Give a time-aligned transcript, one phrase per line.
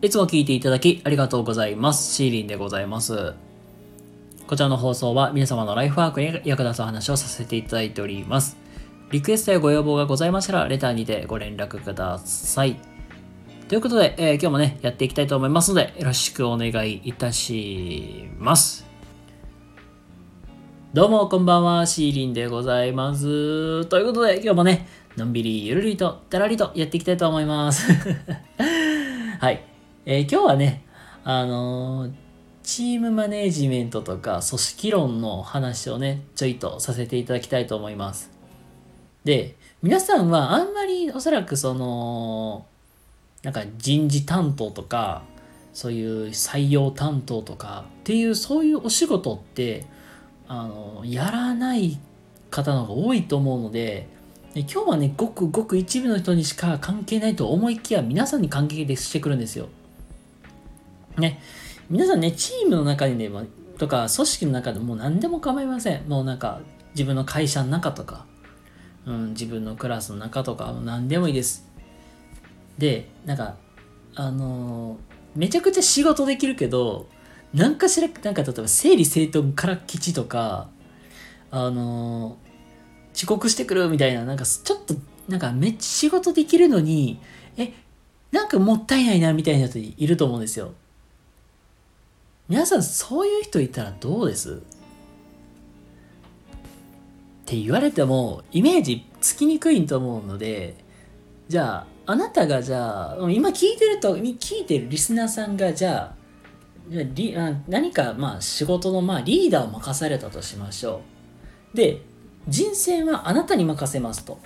[0.00, 2.14] いつも聞いていただきありがとうございます。
[2.14, 3.34] シーリンでございます。
[4.46, 8.56] こちらの放送は皆様のライフワークに役立つお話をさせていただいております。
[9.10, 12.76] リクエストやご要望がございましたら、レターにてご連絡ください。
[13.68, 18.86] ということで、えー今日もね、やっていきたいと思いますので、よろしくお願いいたします。
[20.94, 23.84] どうも、こんばんは、シーリンでございます。
[23.86, 24.86] ということで、今日もね、
[25.16, 27.90] のんびりゆるりと、だらりとやっていきたいと思います。
[29.40, 29.77] はい。
[30.10, 30.86] えー今日はね、
[31.22, 32.12] あのー
[32.62, 38.30] チームマネジメントとか組織論の話をね、ちょいとさせていただきたいと思います。
[39.24, 42.64] で、皆さんはあんまりおそらくその、
[43.42, 45.24] なんか人事担当とか、
[45.74, 49.84] そういう採用担当とかっていうそういうお仕事って、
[50.46, 52.00] あの、やらない
[52.48, 54.08] 方の方が多いと思うので、
[54.54, 59.68] 今日はね、ごくごく一部の人にしか関係ないと思いきや、皆さんに関係してくるんですよ。
[61.18, 61.40] ね。
[61.90, 63.30] 皆さんね、チームの中にね、
[63.78, 66.08] とか、組織の中でもう何でも構いません。
[66.08, 66.60] もうなんか、
[66.94, 68.26] 自分の会社の中とか、
[69.06, 71.66] うん、自分のクラスの中とか、何でもいいです。
[72.76, 73.56] で、なんか、
[74.14, 77.06] あのーめちゃくちゃ仕事できるけど、
[77.54, 80.68] なんかしら、なんか例えば整理整頓から基地とか、
[81.50, 82.48] あのー
[83.14, 84.94] 遅刻してくるみたいな、なんかちょっと、
[85.28, 87.20] なんかめっちゃ仕事できるのに、
[87.56, 87.72] え、
[88.30, 90.72] なんかもったいないなみたいな人いると思うんですよ。
[92.48, 94.54] 皆さんそういう人いたらどうです？
[94.54, 94.56] っ
[97.44, 100.76] て言われてもイメージつきにくいと思うので
[101.48, 106.14] じゃああなたがじゃあ今聞いてると聞いてるリスナーさんがじゃあ
[107.14, 111.02] じゃあ何かまあ仕事のまあリーダーを任されたとしましょ
[111.74, 111.76] う。
[111.76, 112.00] で
[112.46, 114.38] 人選はあなたに任せますと。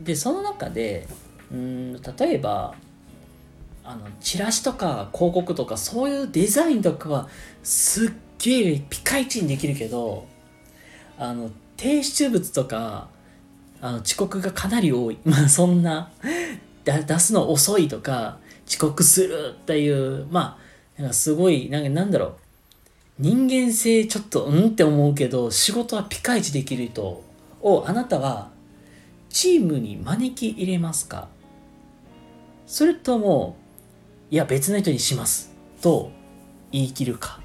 [0.00, 1.08] でその中で
[1.50, 2.74] うん例えば
[3.88, 7.28] あのチラシとか広告とかそういうデザインとかは
[7.62, 10.26] すっげえピカイチにできるけど
[11.16, 13.08] あの提出物とか
[13.80, 15.18] あの遅刻がかなり多い。
[15.24, 16.10] まあそんな
[16.84, 20.58] 出すの遅いとか遅刻するっていうま
[20.98, 22.32] あなんかすごいなんかなんだろう。
[23.18, 27.22] 人間性ちょっとうんって思うけど仕事はピカイチできる人
[27.62, 28.50] をあなたは
[29.30, 31.28] チームに招き入れますか？
[32.66, 33.56] それとも
[34.28, 35.54] いや別の人にします。
[35.80, 36.10] と
[36.72, 37.40] 言い切るか。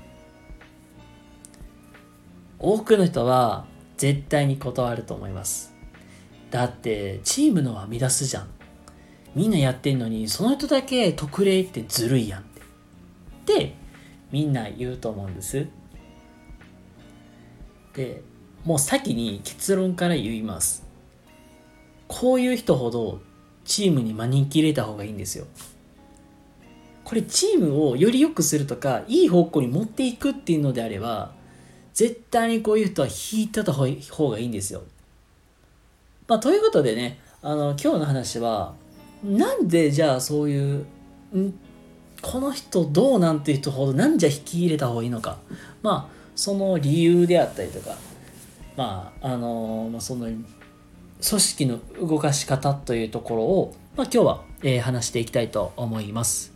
[2.57, 3.65] 多くの人は
[3.97, 5.75] 絶対に断ると思います。
[6.49, 8.47] だってチームのは乱すじゃん。
[9.35, 12.43] みんなやってんのにその人だけ特例ってずるいやんっ
[13.45, 13.59] て。
[13.59, 13.75] で
[14.31, 15.67] みんな言うと思うんです。
[17.93, 18.23] で
[18.65, 20.83] もう先に結論から言います。
[22.07, 23.21] こういう人ほど
[23.65, 25.45] チームに招き入れた方がいいんですよ。
[27.03, 31.31] これチームをより良くするとかいい方向に持っていくっていうのであれば
[31.93, 34.83] 絶対にこういう人は引いてた方がいいんですよ。
[36.27, 38.73] まあ、ということでねあの今日の話は
[39.23, 40.85] なんでじゃあそういう
[42.21, 45.39] この人どうなんていう人ほどなんじゃ引き入れた方がいいのか
[45.81, 47.95] まあその理由であったりとか
[48.77, 50.45] まああのまあ、その組
[51.21, 56.50] 織の動かし方というところを、まあ、今日は、えー話していきたいと思います。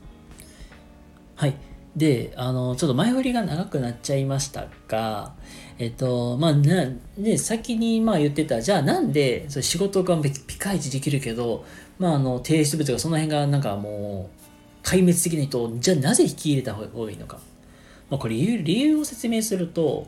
[1.35, 1.56] はい。
[1.96, 5.34] で、あの、ちょっと前振りが長くなっちゃいましたが、
[5.78, 11.66] えっと、まあ、な、ね、先にまあ言ってた、じゃあなんで、それ仕事がピカイチできるけど、
[12.00, 14.29] まあ、あの、提出物がその辺がなんかも
[14.84, 17.40] う、壊滅的な人、じゃあなぜ引き入れた方がいいのか。
[18.09, 20.07] まあ、これ理由、理由を説明すると、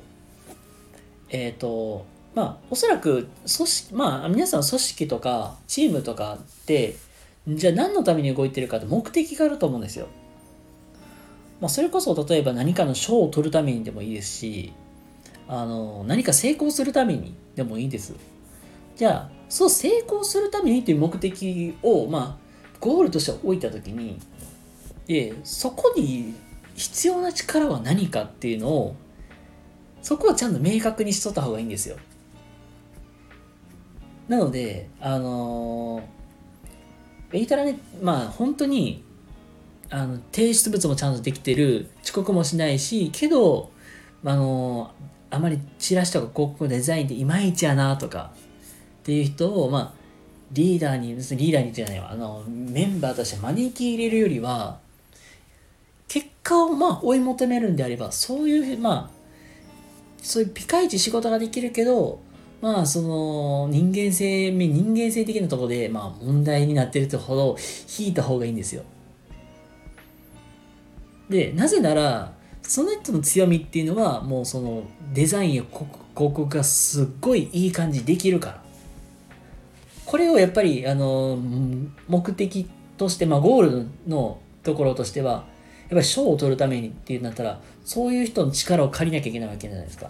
[1.30, 2.06] えっと、
[2.36, 6.96] まあ、おそらく、組織、まあ、皆さん組織とか、チームとかって、
[7.48, 10.08] じゃあ何のために動いてるかって目的があると思うんですよ。
[11.60, 14.74] まあ、それこそ例えば何かの賞を取るためにでもいいですし
[15.48, 18.14] あの何か成功するためにでもいいです。
[18.96, 22.48] じゃあそう成功するためにという目的をまあ
[22.80, 24.20] ゴールとして置いた時に
[25.08, 26.36] でそこに
[26.76, 28.96] 必要な力は何かっていうのを
[30.02, 31.98] そこをちゃんと明確にしとった方がいいんですよ。
[34.28, 36.04] なのであの
[37.32, 39.04] 言ったらねまあ本当に
[39.90, 43.72] あの提出物もちゃんとできてる遅刻もしないしけど
[44.24, 44.92] あの
[45.30, 48.32] あまりチラシとか広告デザインでいまいちやなとか
[49.02, 49.94] っていう人をまあ
[50.52, 54.80] リーダーにリーダーにじゃないわあのメンバーとして招き入れるよりは
[56.08, 59.18] 結果をまあ追い求めるんであればそういうまあ
[60.22, 62.20] そういうピカイチ仕事ができるけど
[62.62, 67.58] まあその人間性人間性的なところでまあ問題になってるとほど
[68.00, 68.84] 引いた方がいいんですよ。
[71.30, 74.84] でなぜならその人の強みっていうのはもうその
[75.14, 78.68] デザインや広告がすっごいいい感じできるから。
[80.06, 81.38] これをやっぱりあの
[82.08, 85.44] 目的として、まあ、ゴールのところとしてはやっ
[85.90, 90.10] ぱり賞を取るためにっていうんだったらそういう人の力を借りなきゃいけないわけじゃないですか。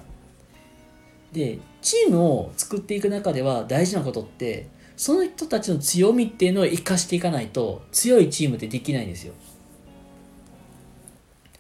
[1.34, 9.34] でチームを作っていく中では大事なことってその人たちの強みっていうのを生かしていかないと強いチームってできないんですよ。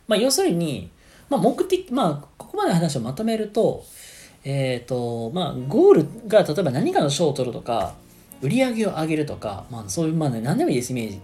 [0.07, 0.91] まあ要するに、
[1.29, 3.83] まあ、目的まあここまでの話をまとめると
[4.43, 7.95] えっ、ー、とまあゴールが例えば何かの賞を取るとか
[8.41, 11.19] 売り上げを上げるとか、まあそういう、まあね、何でもいいです、イメージ。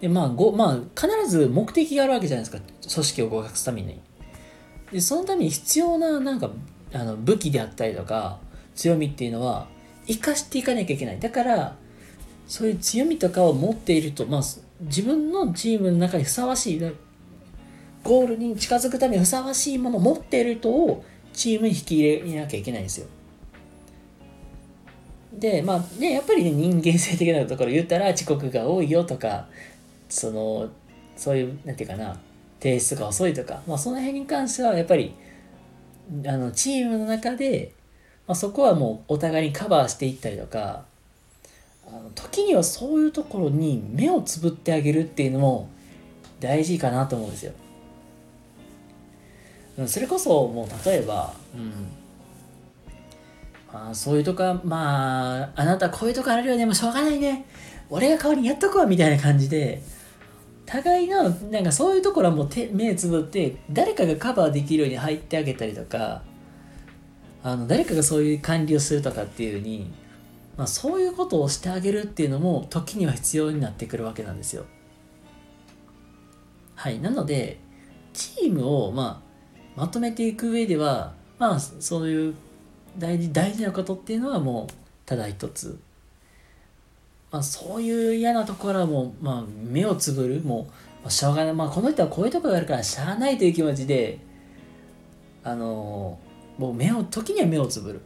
[0.00, 2.62] で、まあ、ごまあ、必ず目的があるわけじゃないですか、
[2.92, 4.00] 組織を合格するために。
[4.92, 6.50] で、そのために必要な、なんか、
[6.92, 8.38] あの武器であったりとか、
[8.74, 9.66] 強みっていうのは、
[10.06, 11.20] 生かしていかなきゃいけない。
[11.20, 11.76] だから、
[12.46, 14.42] そういう強みとかを持っていると、まあ、
[14.80, 16.82] 自分のチームの中にふさわしい、
[18.02, 23.06] ゴールに近づくためにふさわしいものを持っている人をチームに引き入れなきゃいけないんですよ。
[25.32, 29.46] でまあねやっぱりね人間性的なところ言ったら遅刻が多いよとか
[30.08, 30.68] その
[31.16, 32.18] そういうなんていうかな
[32.60, 35.14] 提出が遅いとか、まあ、その辺に関してはやっぱり
[36.26, 37.72] あのチームの中で、
[38.26, 40.84] まあ、そこはもうお互いにカバーしていったりとか
[41.86, 45.70] あの時にはそういうところに目をつぶってあげるっていうのも
[46.38, 47.52] 大事かなと思うんですよ。
[49.86, 51.72] それこそもう例えば、うん、
[53.72, 57.46] あ、そういうとこ、まあ、あなたこういうとこあるよね、もうしょうがないね。
[57.88, 59.82] 俺が代わりにやっとくわ、みたいな感じで、
[60.66, 66.22] 互いの、なんかそういうところはもう手目つぶって、誰かがカバーできるように入ってあげたりとか、
[67.42, 69.90] あの、誰かがそういう管理をするとかっていうふうに、
[70.56, 74.64] まあ、そういうことをしてあげるっていうのも、時には必要になってくるわけなんですよ。
[76.74, 77.00] はい。
[77.00, 77.58] なので、
[78.12, 79.29] チームを、まあ、
[79.76, 82.34] まとめていく上では、まあ、そういう
[82.98, 84.74] 大事大事なことっていうのはもう
[85.06, 85.78] ただ一つ、
[87.30, 90.40] まあ、そういう嫌なところはもう、まあ、目をつぶる。
[90.42, 90.68] も
[91.04, 94.18] う、しょうがない、まあ、この人はこういうところがあるからしゃあないという気持ちで
[95.42, 96.18] あの
[96.58, 98.00] もう目を時には目をつぶる。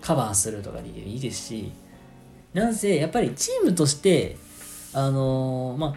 [0.00, 1.72] カバーするとかでいいですし。
[2.56, 4.36] なんせやっぱりチームとして
[4.94, 5.94] あのまあ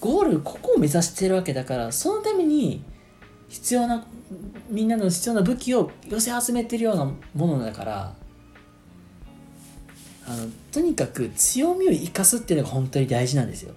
[0.00, 2.82] ゴールここを目指してるわけだからそのために
[3.48, 4.04] 必要な
[4.68, 8.14] みんなの必要な武器を寄せ集めてるようなものだから
[10.26, 13.74] あのとにかく強みを生かすっていうのが本当に大事なんですよ。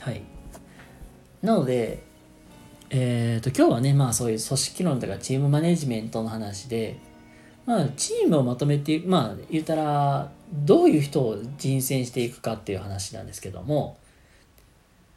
[0.00, 0.22] はい。
[1.42, 2.08] なので
[2.90, 6.98] えーと、今日はねまあそういう組織論とかチームマネジメントの話で
[7.66, 13.98] まあチームをまとめてまあ言ったらどういう人を人選していくかっていう話なんですけども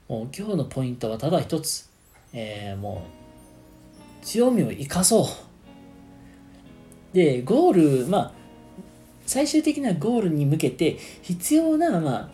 [0.10, 1.90] もう今日のポイントはただ一つ、
[2.34, 3.06] えー、も
[4.22, 7.16] う強みを生かそう。
[7.16, 8.32] で、ゴール、まあ、
[9.26, 12.30] 最終的なゴールに向けて必要な、まあ、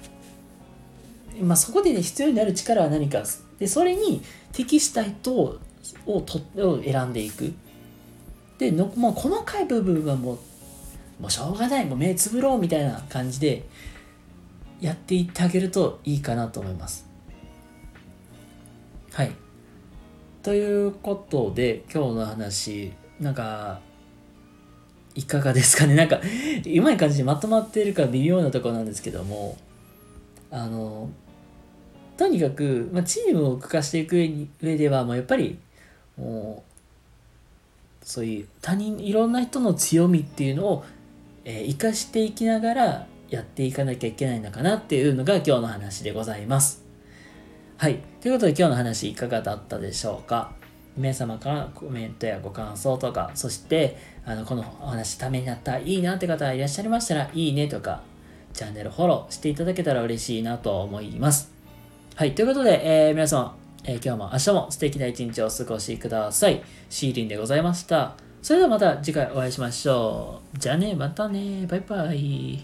[1.41, 3.23] まあ、そこで、ね、必要になる力は何か。
[3.59, 4.21] で、それに
[4.51, 5.59] 適した人を
[6.05, 7.53] をとを選んでいく。
[8.57, 10.37] で、のもう細かい部分はもう、
[11.21, 13.67] もうしょうがない、もう目つぶろうみたいな感じで
[14.81, 17.05] やっていってあげるといいかなと思います。
[19.13, 19.46] はい。
[20.47, 23.81] ということで今日の話なんか
[25.13, 25.95] いかがですかね？
[25.99, 26.21] なんか
[26.65, 29.57] うまい感じにまとまってるか微妙なところなんですけども
[30.49, 31.09] あの
[32.15, 34.15] とにかく、まあ、チームを動かしていく
[34.61, 35.59] 上では、まあ、やっぱり
[36.15, 36.63] も
[38.01, 40.85] うそういう他人いろんな人の強みっていうのを、
[41.43, 46.86] えー、生かしていきながらやっていかなきゃいけないのかなっていうのが今日の話でございます。
[47.77, 47.99] はい。
[48.21, 50.51] ということで今日の話いかがだったでしょうか？
[50.97, 58.01] 皆様からコメントやご感想とか、そして、あの、このお話ためになった、いいなって方がいらっしゃいましたら、いいねとか、
[58.51, 61.51] チャンネルフォローしていただけたら嬉しいなと思います。
[62.15, 62.33] はい。
[62.33, 66.63] ということで、えー、皆様、えー、今日も明日も素敵な一日をお過ごしください。
[66.89, 68.15] シーリンでございました。
[68.41, 70.57] それではまた次回お会いしましょう。
[70.57, 71.67] じゃあね、またね。
[71.67, 72.63] バイバイ。